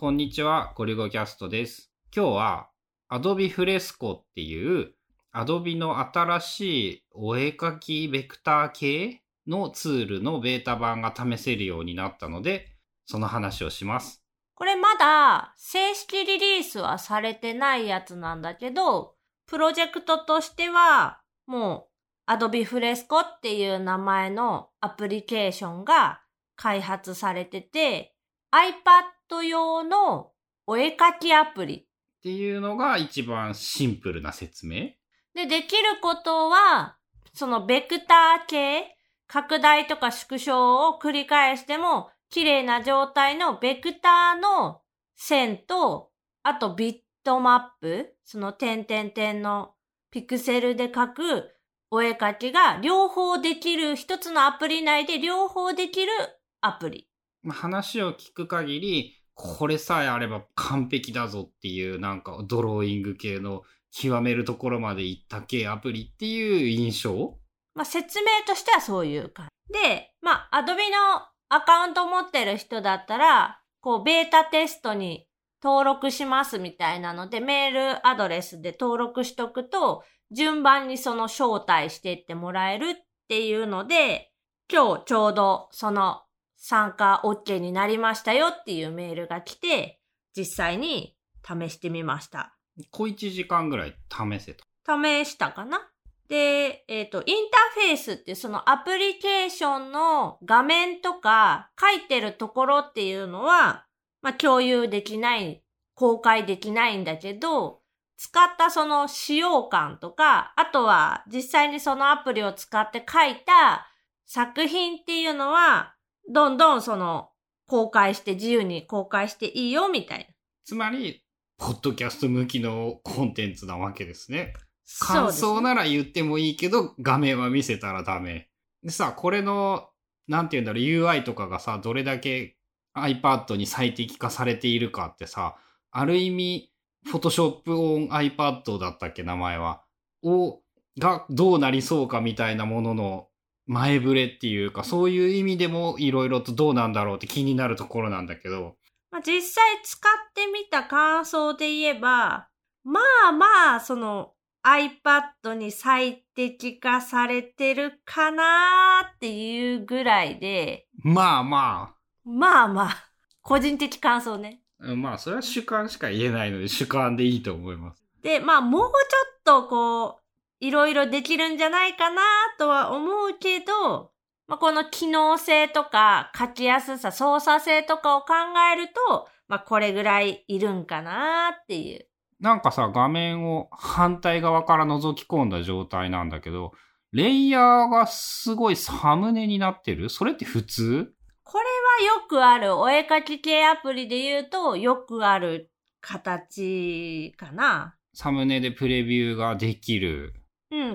[0.00, 1.92] こんにちは、ゴリゴキャストです。
[2.16, 2.70] 今日は
[3.12, 4.94] Adobe Fresco っていう
[5.34, 12.68] Adobe の新しいお絵描きベクター系のツールのベータ版が試せるようになったので、
[13.04, 14.22] その話をします。
[14.54, 21.88] これまだ正式リリースはされてないやつなんだけど、プロジェクトとしてはも
[22.26, 26.22] う Adobe Fresco っていう名前のアプリケーションが
[26.56, 28.14] 開発されてて、
[28.52, 30.32] iPad 用の
[30.66, 31.84] お絵描きアプリっ
[32.22, 34.90] ていうのが一番シンプルな説明？
[35.34, 36.96] で、できることは、
[37.32, 44.80] そのベクター系、拡大とか縮小を繰り返しても、綺麗な状態のベクターの
[45.16, 46.10] 線と、
[46.42, 49.74] あとビットマップ、その点々点の
[50.10, 51.50] ピクセルで描く
[51.90, 56.12] お絵描きが両方できる、一つのアプリ内で両方できる
[56.60, 57.09] アプリ。
[57.48, 67.38] 話を聞く限り、これさえあれば完璧だぞっていうなんかドローイング系の極めるところまでいった系アプリっていう印象？
[67.74, 69.80] まあ、説明としてはそういう感じ。
[69.80, 75.26] で、まあ、Adobe のアカウント持ってる人だったら、こう、ベータテストに
[75.62, 82.94] 登録しますみたいなので、メールアドレスで登録しとくと、順番にその招待していってもらえるっ
[83.28, 84.32] ていうので、
[84.70, 86.22] 今日ちょうどその
[86.60, 89.98] 参加 OK になりましたよっていうメールが来て、
[90.36, 92.54] 実際に試してみました。
[92.90, 94.64] 小1時間ぐらい試せと。
[94.86, 95.88] 試したかな？
[96.28, 103.86] で、えっ、と、インターフェースってそのアプリケーションの画面とか書いてるところっていうのは、
[104.22, 107.80] まあ、共有できない、公開できないんだけど、
[108.16, 113.88] 使ったその使用感とか、あとは実際にそのアプリを使って書いた
[114.26, 115.94] 作品っていうのは、
[116.32, 117.30] どんどんその
[117.66, 120.24] 公開して自由に公開していいよみたいな。
[120.64, 121.24] つまり、
[121.58, 124.54] ポッドキャスト向きのコンテンツなわけですね。
[124.84, 128.48] そう感想なら言ってもいいけど、画面は見せたらダメ。
[128.82, 129.88] でさ、これの、
[130.28, 132.56] なんて言うんだろう、UI とかがさ、どれだけ
[132.96, 135.56] iPad に最適化されているかってさ、
[135.90, 136.72] ある意味、
[137.08, 139.82] Photoshop on iPad だったっけ、名前は。
[140.22, 140.60] を、
[140.98, 143.29] がどうなりそうかみたいなものの
[143.70, 148.74] 前触れっていうか、そういう意味でもいろいろとどうなんだろうって気になるところなんだけど、
[149.12, 152.48] まあ、実際使ってみた感想で言えば、
[152.82, 154.32] まあまあ、その
[154.64, 161.94] iPad に最適化されてるかなーっていうぐらいで、まあま
[162.24, 162.96] まあまあ、
[163.40, 164.62] 個人的感想ね。
[164.80, 168.02] あ、まあそれは主観しか言えないので主観でいいと思います。
[168.20, 170.20] で、まあもうちょっとこう、
[170.60, 172.22] いろいろできるんじゃないかな
[172.58, 174.12] とは思うけど、
[174.46, 178.34] まあ、この機能性とか書きやすさ、操作性とかを考
[178.72, 182.06] えると、まあこれぐらいいるんかなっていう。
[182.40, 186.72] なんかさ、画面を反対側から覗き込んだ状態なんだけど、
[187.12, 190.08] レイヤーがすごいサムネになってる？
[190.08, 191.12] それって普通？
[191.42, 191.64] これ
[192.06, 195.70] はよくある、お絵描き系アプリで言うと、よくある
[196.00, 197.96] 形かな。
[198.14, 200.34] サムネでプレビューができる。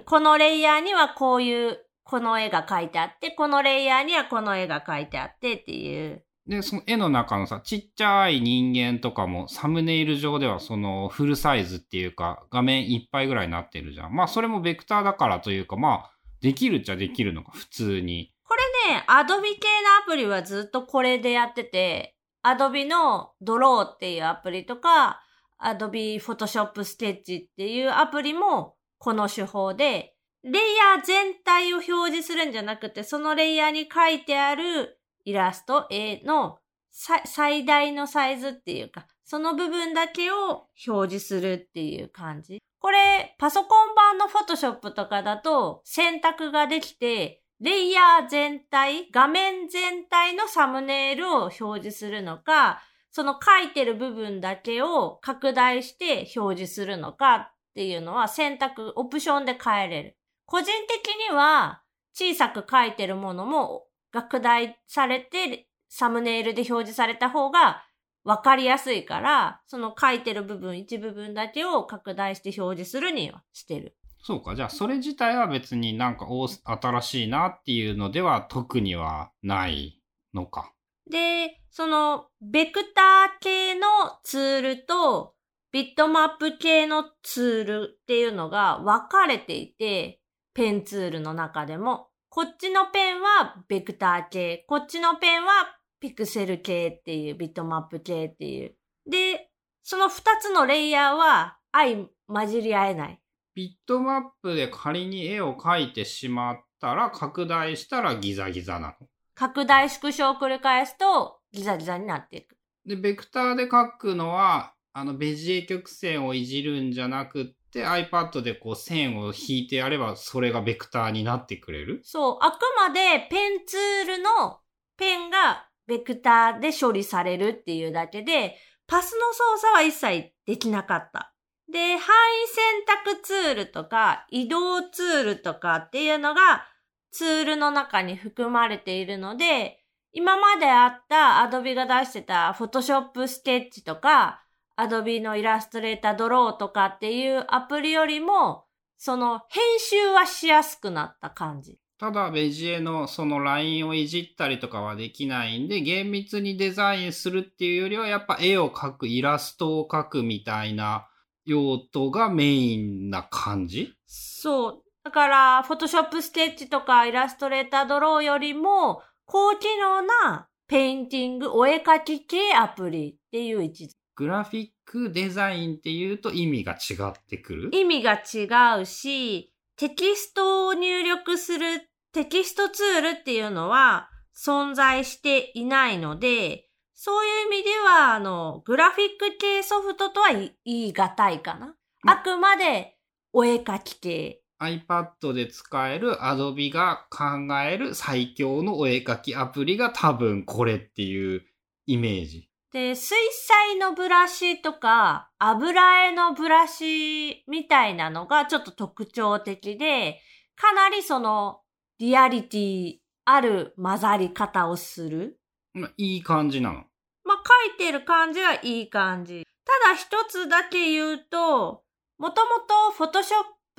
[0.06, 6.24] うん、このレイヤーにはこういう、この絵が描いてあって、このレイヤーにはこの絵が描いてあってっていう。
[6.48, 14.14] で、その絵の中のさ、ちっちゃい人間とかもサムネイル上ではそのフルサイズっていうか画面いっぱいぐらいになってるじゃん。
[14.14, 16.12] まあそれもベクターだからというかまあ
[16.42, 18.32] できるっちゃできるのか、普通に。
[18.48, 18.56] こ
[18.88, 25.22] れね、アドビ系のアプリはずっとこれでやってて、アドビのドローっていうアプリとか、
[25.58, 36.60] アドビフォトショップスケッチっていうアプリもこの手法で、レイヤー全体を表示するんじゃなくて、そのレイヤーに書いてあるイラスト、絵の
[36.92, 42.60] 最大のサイズっていうか、その部分だけを表示するっていう感じ。
[42.80, 60.18] これ、パソコン版のフォトショップとかだと選択ができて、レイヤー全体、画面全体のサムネイルを表示するのか、その書いてる部分だけを拡大して表示するのかっていうのは選択、オプションで変えれる。
[60.46, 61.82] 個人的には
[62.14, 67.84] 小さく書いてるものも拡大されてサムネイルで表示された方が
[68.24, 73.98] わかりやすいから、その書いてる部分、一部分だけを拡大して表示するにはしてる。
[74.24, 74.56] そうか。
[74.56, 80.02] じゃあ、それ自体は別になんかお新しいなっていうのでは特にはない
[80.34, 80.72] のか。
[81.12, 83.86] で、その、ベクター系の
[84.24, 85.35] ツールと、
[85.76, 90.22] ビットマップ系のツールっていうのが分かれていて、
[90.54, 92.08] ペンツールの中でも。
[92.30, 98.78] こっちのペンはベクター系、こっちのペンはピクセル系っていう、ビットマップ系っていう。
[99.06, 99.50] で、
[99.84, 103.20] その二つのレイヤーは相混じり合えない。
[103.54, 109.08] ビットマップで仮に絵を描いてしまったら、拡大したらギザギザなの。
[109.34, 112.56] 拡大縮小を繰り返すとギザギザになっていく。
[112.86, 122.00] で、ベクターで描くのは、あの、ベジエ曲線をいじるんじゃなくって、iPad でこう線を引いてやれば、それがベクターになってくれる？
[122.06, 124.62] そう、あくまでペンツールの
[124.96, 128.56] ペンがベクターで処理されるっていうだけで、
[128.88, 131.34] パスの操作は一切できなかった。
[131.70, 132.64] で、範囲選
[133.04, 136.66] 択ツールとか移動ツールとかっていうのが
[137.12, 139.84] ツールの中に含まれているので、
[140.14, 144.45] 今まであった Adobe が出してた Photoshop Sketch とか
[144.78, 148.66] Adobe のイラストレータードローとかっていうアプリよりも、
[148.98, 151.78] その編集はしやすくなった感じ。
[151.98, 161.08] ただ、ベジエのそのラインをいじったりとかはできないんで、厳密にデザインするっていうよりは、やっぱ絵を描く、イラストを描くみたいな
[161.46, 163.94] 用途がメインな感じ？
[164.08, 164.84] そう。
[165.06, 177.70] だから、フォトショップスケッチとかイラストレータードローよりも、高機能なペインティング、お絵描き系アプリっていう位置づけグラフィックデザインっていうと意味が違ってくる？
[177.74, 191.76] 意味が違うし、テキストを入力するテキストツールっていうのは存在していないので、そういう意味では、あの、グラフィック系ソフトとは言い難いかな。
[192.04, 192.96] まあくまで
[193.34, 194.42] お絵描き系。
[194.62, 201.42] iPad で使える Adobe が考える最強のお絵描きアプリが多分これっていう
[201.86, 202.50] イメージ。
[202.76, 210.20] で、水彩のブラシとか、油絵のブラシみたいなのがちょっと特徴的で、
[210.58, 211.62] かなりその、
[212.00, 215.40] リアリティある混ざり方をする。
[215.74, 216.84] まあいい感じなの。
[217.24, 219.48] まあ、書いてる感じはいい感じ。
[219.64, 221.82] ただ一つだけ言うと、
[222.18, 223.06] もともと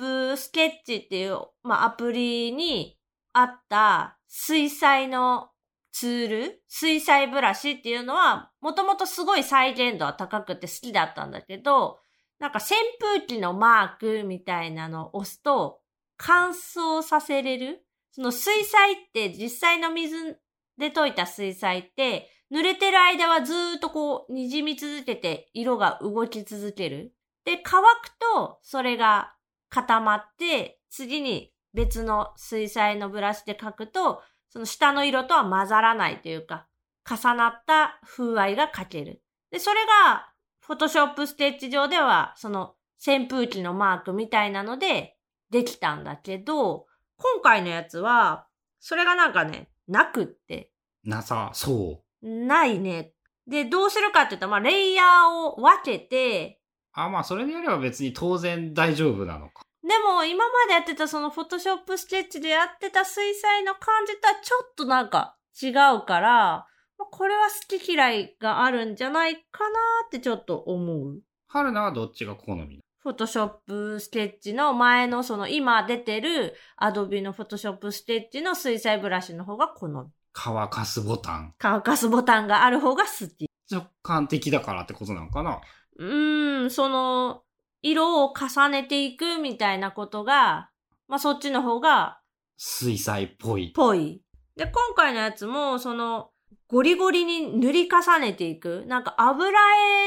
[0.01, 2.97] Photoshop Sketch っていう、まあ、アプリに
[3.33, 5.51] あった水彩の
[5.99, 11.97] ツール、水彩ブラシっていうのは、もともとすごい再現度は高くて好きだったんだけど、
[12.37, 15.79] なんか扇風機のマークみたいなのを押すと
[16.15, 20.39] 乾燥させれるその水彩って実際の水
[20.77, 27.15] で溶いた水彩って濡れてる間はずーっとこう滲み続けて色が動き続ける。
[27.43, 29.33] で、乾くとそれが
[29.69, 36.67] 固まって次に別の水彩のブラシで描くとその下の色とは混ざらないというか
[37.09, 39.21] 重なった風合いが描ける。
[39.51, 45.15] で、それがフォトショップステッチ上ではその扇風機のマークみたいなので
[45.49, 46.85] できたんだけど、
[47.17, 48.47] 今回のやつは
[48.79, 50.71] それがなんかね、なくって。
[51.03, 52.27] なさ、そう。
[52.27, 53.13] ないね。
[53.47, 56.59] で、どうするかっていうと、まあ、レイヤーを分けて、
[56.91, 59.63] あ、まあそれでやれば別に当然大丈夫なのか。
[59.87, 66.67] でも今までやってたそのフォトショップスケッチでやってた水彩の感じとはちょっとなんか違うから、
[66.97, 71.19] まあこれは好き嫌いがあるんじゃないかなってちょっと思う。
[71.47, 80.09] 春菜はどっちが好みフォトショップスケッチの前のその今出てる Adobe のフォトショップスケッチの水彩ブラシの方が好み。
[80.33, 81.53] 乾かすボタン。
[81.57, 83.49] 乾かすボタンがある方が好き。
[83.71, 85.61] 直感的だからってことなのかな？
[85.99, 87.43] うーん、その、
[87.89, 90.69] 色を重ねていくみたいなことが、
[91.07, 92.19] まあそっちの方が
[92.57, 93.71] 水彩っぽい。
[93.75, 94.21] ぽい。
[94.55, 96.31] で、今回のやつも、その、
[96.67, 98.83] ゴリゴリに塗り重ねていく。
[98.87, 99.51] なんか油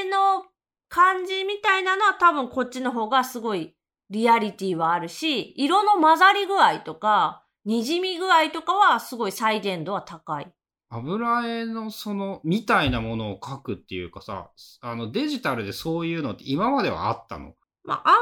[0.02, 0.44] 絵の
[0.88, 3.76] 感じみたいなのは多分こっちの方がすごい
[4.10, 10.52] リアリティはあるし、色の混ざり具合とか、滲み具合とかはすごい再現度は高い。
[10.88, 17.54] 油絵のその、みたいなものを描くっていうかさ、あのデジタルでそういうのって今まではあったの？
[17.84, 18.20] まあ、あんま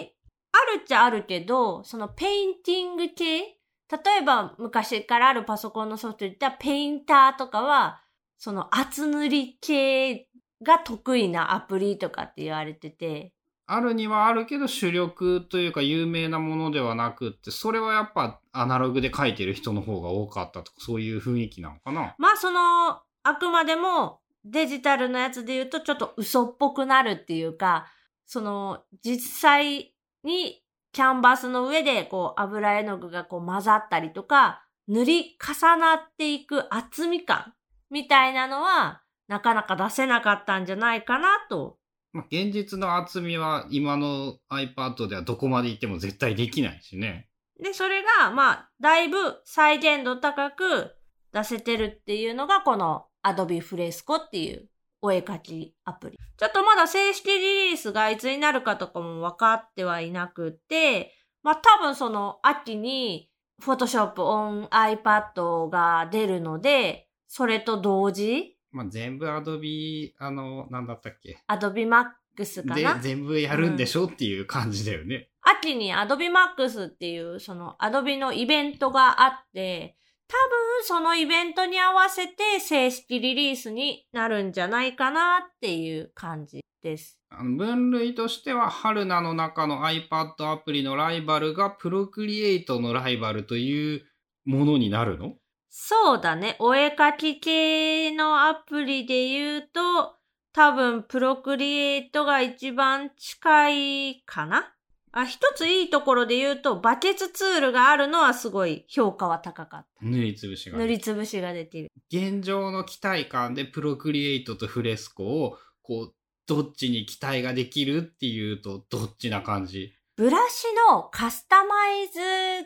[0.00, 0.12] り、
[0.52, 3.40] あるっちゃあるけど、そのペインティング系？
[3.42, 8.00] 例えば昔からあるパソコンのソフトで言ったらペインターとかは、
[8.38, 10.28] その厚塗り系
[10.62, 13.32] が得意なアプリとかって言われてて、
[13.66, 22.14] あるにはあるけど主力というか有名なものではなくって、それはやっぱアナログで描いてる人の方が多かったとか、そういう雰囲気なのかな？
[22.18, 27.86] まあその、あくまでもデジタルのやつで言うとちょっと嘘っぽくなるっていうか、
[28.32, 37.54] その実際にキャンバスの上でこう油絵の具がこう混ざったりとか、塗り重なっていく厚み感
[37.90, 41.78] みたいなのはなかなか出せなかったんじゃないかなと。
[42.12, 47.28] まあ、現実の厚みは今の iPad ではどこまで行っても絶対できないしね。
[47.60, 50.92] で、それがまあだいぶ再現度高く
[51.32, 54.68] 出せてるっていうのがこの Adobe Fresco っていう
[55.02, 56.18] お絵描きアプリ。
[56.36, 63.30] ちょっとまだ正式リリースがいつになるかとかも分かってはいなくて、まあ多分その秋に
[63.62, 68.56] Photoshop on iPad が出るので、それと同時？
[68.72, 75.28] まあ、全部 Adobe、あの、なんだったっけ？Adobe Max かでな、全部やるんでしょ、っていう感じだよね。
[75.42, 79.96] 秋に Adobe Max っていうその Adobe のイベントがあって、
[80.30, 87.18] 多分そのイベントに合わせて正式リリースになるんじゃないかなっていう感じです。
[87.30, 94.06] あの分類としては、春菜の中の iPad アプリのライバルが Procreate のライバルという
[94.44, 95.34] ものになるの？
[95.68, 96.56] そうだね。
[96.60, 100.16] お絵描き系のアプリで言うと、
[100.52, 103.70] 多分プロクリエイトが一番近
[104.10, 104.72] いかな？
[105.12, 110.70] あ、一ついいところで言うと、バケツツールがあるのはすごい評価は高かっ塗りつぶした。
[110.70, 110.78] が。
[110.78, 111.90] 塗りつぶしができる。
[112.12, 116.14] 現状の期待感で Procreate とフレスコを、こう、
[116.46, 119.92] どっちに期待ができるっていうと、どっちな感じ？
[120.16, 122.20] ブラシのカスタマイズ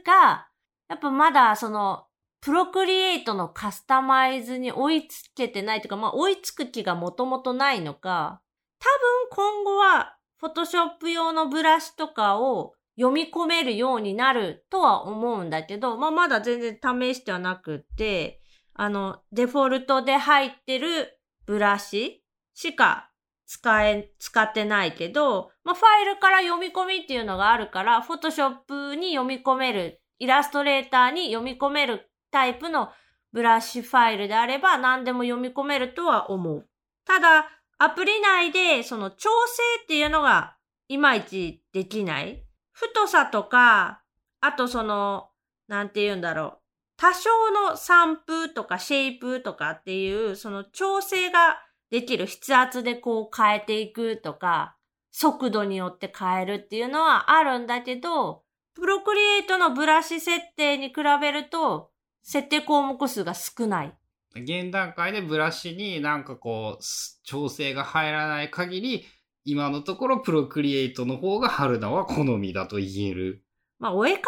[0.05, 0.49] が、
[0.89, 2.07] やっぱまだその、
[2.41, 8.43] プロクリエイトのカスタマイズに追いつけてないというか、まあ追いつく気がもともとないのか、
[8.79, 8.87] 多
[9.33, 18.43] 分今後は、フォトショップ用のブラシとかを読み込めるようになるとは思うんだけど、まあまだ全然試してはなくって、
[18.75, 22.23] あの、デフォルトで入ってるブラシ
[22.53, 23.09] しか
[23.47, 32.91] 使え、使ってないけど、まあ、ファイルから読み込みっていうのがあるから、フォトショップに読み込める、イラストレーターに読み込めるタイプの
[33.33, 36.69] ブラシファイルであれば何でも読み込めるとは思う。
[37.07, 37.49] ただ、
[37.85, 40.57] アプリ内でその調整っていうのが
[40.88, 42.43] いまいちできない。
[42.73, 44.00] 太さとか、
[44.41, 45.29] あとその、
[45.69, 46.59] なんて言うんだろう。
[46.97, 51.59] 多少の散布とかシェイプとかっていう、その調整が
[51.91, 54.79] できる筆圧でこう変えていくとか、
[55.11, 61.91] 速度によって変えるっていうのはあるんだけど、プロクリエイトのブラシ設定に比べると、
[62.23, 63.95] 設定項目数が少ない。
[64.37, 66.85] 現段階でブラシになんかこう、
[67.23, 69.07] 調整が入らない限り、
[69.45, 73.45] 今のところプロクリエイトの方が春菜は好みだと言える。
[73.79, 74.21] まあ、お絵描き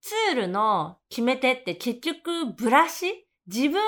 [0.00, 3.82] ツールの決め手って結局ブラシ自分が好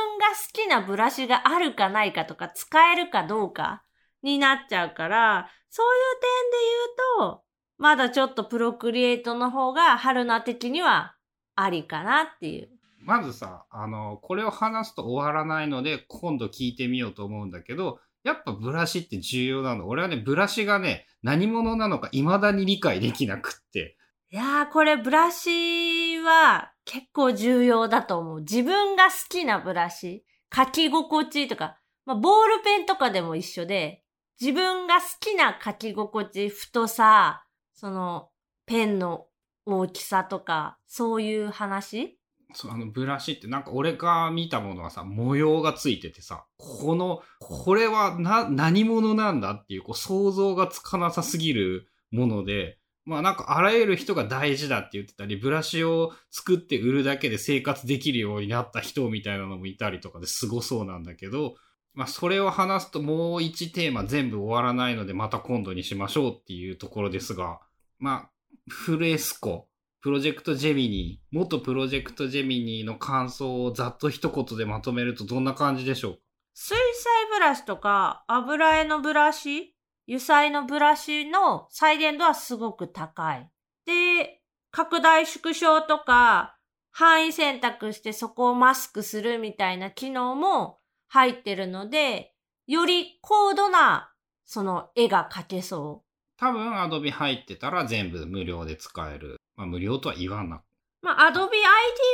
[0.53, 3.85] きなブラシがあるかないかとか使えるかどうか
[4.23, 7.45] になっちゃうから、そういう点で言うと、
[7.79, 11.15] まだちょっとプロクリエイトの方が春菜的には
[11.55, 12.71] ありかなっていう。
[13.11, 19.89] まずさ、あの、これを話すと終わらないので、今度聞いてみようと思うんだけど、やっぱブラシって重要なの。
[19.89, 23.97] 俺はね、ブラシがね、何者なのか未だに理解できなくって。
[24.31, 28.41] いやー、これブラシは結構重要だと思う。
[28.43, 30.25] 自分が好きなブラシ、
[30.55, 34.05] 書き心地とか、まあ、ボールペンとかでも一緒で、
[34.41, 38.29] 自分が好きな書き心地、太さ、その、
[38.67, 39.27] ペンの
[39.67, 42.20] 大きさとか、そういう話
[42.55, 61.55] そあのブラシってなんか俺が見たものはさ、模様がついててさ、この、これはな、何者なんだっていう、こう想像がつかなさすぎるもので、まあなんかあらゆる人が大事だって言ってたり、ブラシを作って売るだけで生活できるようになった人みたいなのもいたりとかですごそうなんだけど、
[61.95, 67.61] まあそれを話すともう一テーマ全部終わらないのでまた今度にしましょうっていうところですが、
[67.99, 68.31] まあ、
[68.69, 69.67] フレスコ、
[70.03, 76.19] プロジェクトジェミニー、元プロジェクトジェミニーの感想をざっと一言でまとめるとどんな感じでしょう
[76.55, 79.75] 水彩ブラシとか油絵のブラシ、
[80.09, 83.51] 油彩のブラシの再現度はすごく高い。
[83.85, 84.41] で、
[84.71, 86.57] 拡大縮小とか
[86.91, 90.79] 範囲選択してそこをマスクするみたいな機能も
[91.09, 92.33] 入ってるので、
[92.67, 94.13] より高度な
[94.47, 96.05] その絵が描けそ
[96.39, 99.37] 多分 Adobe 入ってたら全部無料で使える。
[99.61, 100.57] まあ無料とは言わな。
[100.57, 100.61] う。
[101.03, 101.51] まあ、Adobe ID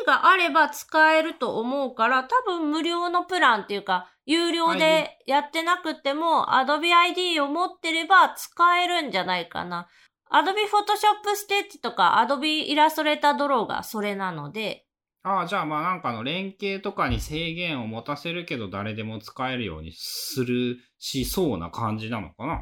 [0.07, 9.89] があれば使えると思うから、多分無料のプランっていうか、有料でやってなくても、Adobe ID を持ってれば使えるんじゃないかな。
[10.31, 14.87] Adobe Photoshop Sketch とか Adobe Illustrator Draw がそれなので、
[15.23, 22.61] ああ、じゃあまあなんかあの連携とかに制限を持たせるけど誰でも使えるようにするしそうな感じなのかな。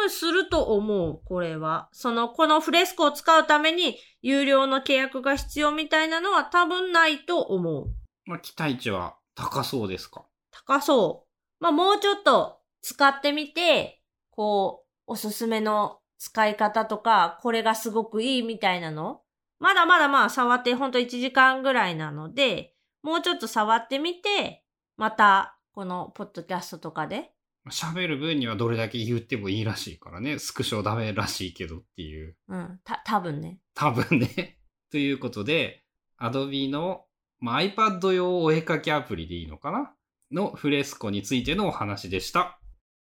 [0.00, 1.88] 多分すると思う、これは。
[1.92, 7.94] その、このフレスコを使うために有料の契約が必要みたいなのは多分ないと思う。
[8.24, 10.24] まあ期待値は高そうですか？
[10.50, 11.62] 高そう。
[11.62, 19.20] まあ、もうちょっと使ってみて、こう、おすすめの使い方とか、これがすごくいいみたいなの？
[19.58, 24.64] まだまだまあ触ってほんと1時間ぐらいなので、もうちょっと触ってみて、
[24.96, 27.32] またこのポッドキャストとかで
[27.68, 30.38] 喋る分にはどれだけ言ってもいいらしいからね。
[30.38, 32.36] スクショダメらしいけどっていう。
[32.48, 32.80] うん。
[32.84, 33.60] た、多分ね。
[33.74, 34.58] 多分ね。
[34.90, 35.84] ということで、
[36.18, 37.04] Adobe の、
[37.38, 39.94] まあ、iPad 用お絵かきアプリでいいのかな？
[40.32, 42.59] のフレスコについてのお話でした。